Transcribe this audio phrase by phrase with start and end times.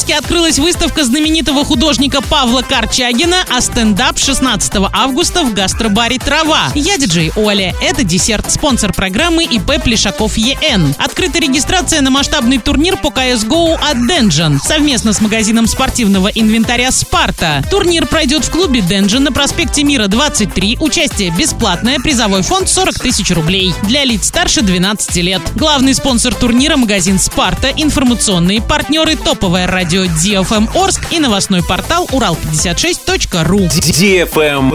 [0.00, 6.68] Орске открылась выставка знаменитого художника Павла Корчагина, а стендап 16 августа в гастробаре «Трава».
[6.74, 7.74] Я диджей Оля.
[7.82, 8.50] Это десерт.
[8.50, 10.94] Спонсор программы ИП Плешаков ЕН.
[10.96, 17.62] Открыта регистрация на масштабный турнир по CSGO от Dungeon совместно с магазином спортивного инвентаря «Спарта».
[17.70, 20.78] Турнир пройдет в клубе Dungeon на проспекте Мира 23.
[20.80, 21.98] Участие бесплатное.
[21.98, 23.74] Призовой фонд 40 тысяч рублей.
[23.82, 25.42] Для лиц старше 12 лет.
[25.56, 33.58] Главный спонсор турнира– магазин «Спарта», информационные партнеры, топовое радио DFM Орск и новостной портал урал56.ру.
[33.58, 34.70] DFM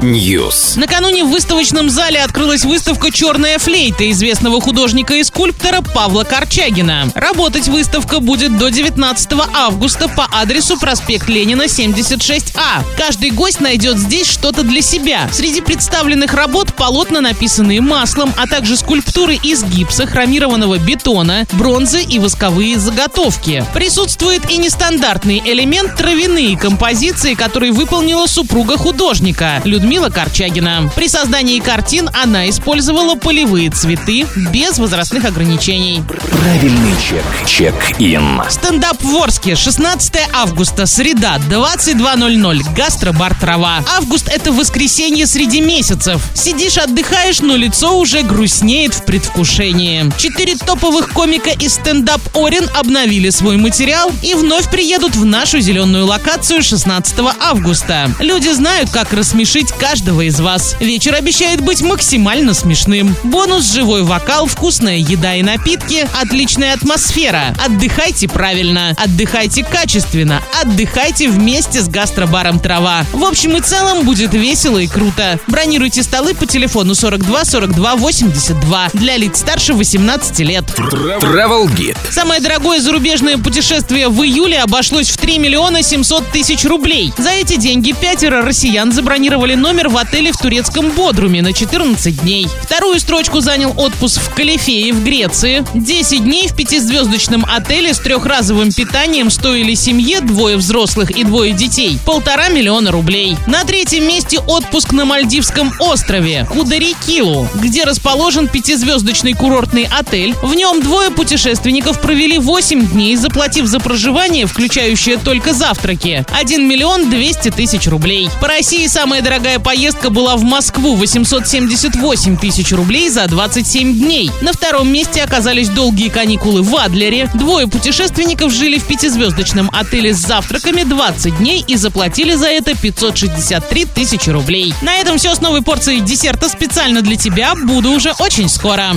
[0.00, 0.78] News.
[0.78, 7.10] Накануне в выставочном зале открылась выставка «Черная флейта» известного художника и скульптора Павла Корчагина.
[7.14, 12.84] Работать выставка будет до 19 августа по адресу проспект Ленина, 76А.
[12.96, 15.28] Каждый гость найдет здесь что-то для себя.
[15.32, 22.18] Среди представленных работ полотна, написанные маслом, а также скульптуры из гипса, хромированного бетона, бронзы и
[22.20, 23.64] восковые заготовки.
[23.74, 30.90] Присутствует и нестандартный элемент травяные композиции, которые выполнила супруга художника Людмила Корчагина.
[30.96, 36.02] При создании картин она использовала полевые цветы без возрастных ограничений.
[36.32, 37.24] Правильный чек.
[37.46, 38.42] Чек-ин.
[38.50, 39.54] Стендап в Орске.
[39.54, 40.86] 16 августа.
[40.86, 41.38] Среда.
[41.48, 42.74] 22.00.
[42.74, 43.84] Гастробар «Трава».
[43.96, 46.20] Август— это воскресенье среди месяцев.
[46.34, 50.10] Сидишь, отдыхаешь, но лицо уже грустнеет в предвкушении.
[50.18, 53.91] Четыре топовых комика из стендап Орин обновили свой материал
[54.22, 58.10] и вновь приедут в нашу зеленую локацию 16 августа.
[58.20, 60.76] Люди знают, как рассмешить каждого из вас.
[60.80, 63.14] Вечер обещает быть максимально смешным.
[63.22, 67.54] Бонус– живой вокал, вкусная еда и напитки, отличная атмосфера.
[67.64, 73.04] Отдыхайте правильно, отдыхайте качественно, отдыхайте вместе с гастробаром «Трава».
[73.12, 75.38] В общем и целом будет весело и круто.
[75.46, 80.64] Бронируйте столы по телефону 42 42 82 для лиц старше 18 лет.
[80.78, 81.96] Travel Guide.
[82.10, 83.36] Самое дорогое зарубежное
[83.82, 87.12] путешествие в июле обошлось в 3 миллиона 700 тысяч рублей.
[87.18, 92.46] За эти деньги пятеро россиян забронировали номер в отеле в турецком Бодруме на 14 дней.
[92.62, 95.64] Вторую строчку занял отпуск в Калифее в Греции.
[95.74, 101.98] 10 дней в пятизвездочном отеле с трехразовым питанием стоили семье, двое взрослых и двое детей,
[102.06, 103.36] полтора миллиона рублей.
[103.46, 110.34] На третьем месте отпуск на Мальдивском острове Кударикилу, где расположен пятизвездочный курортный отель.
[110.42, 117.08] В нем двое путешественников провели 8 дней, заплатив за проживание, включающее только завтраки, 1 миллион
[117.08, 118.28] 200 тысяч рублей.
[118.38, 124.30] По России самая дорогая поездка была в Москву 878 тысяч рублей за 27 дней.
[124.42, 127.30] На втором месте оказались долгие каникулы в Адлере.
[127.32, 133.86] Двое путешественников жили в пятизвездочном отеле с завтраками 20 дней и заплатили за это 563
[133.86, 134.74] тысячи рублей.
[134.82, 137.54] На этом все с новой порцией десерта специально для тебя.
[137.54, 138.92] Буду уже очень скоро.